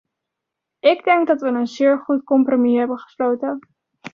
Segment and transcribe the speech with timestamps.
[0.79, 3.59] Ik denk dat we een zeer goed compromis hebben gesloten.